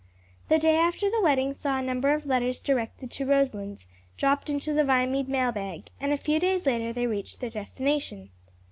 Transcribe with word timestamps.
The 0.49 0.57
day 0.57 0.77
after 0.77 1.11
the 1.11 1.21
wedding 1.21 1.53
saw 1.53 1.77
a 1.77 1.81
number 1.83 2.11
of 2.15 2.25
letters 2.25 2.59
directed 2.59 3.11
to 3.11 3.25
Roselands, 3.27 3.87
dropped 4.17 4.49
into 4.49 4.73
the 4.73 4.83
Viamede 4.83 5.29
mail 5.29 5.51
bag, 5.51 5.89
and 5.99 6.11
a 6.11 6.17
few 6.17 6.39
days 6.39 6.65
later 6.65 6.91
they 6.91 7.05
reached 7.05 7.39
their 7.39 7.51
destination. 7.51 8.31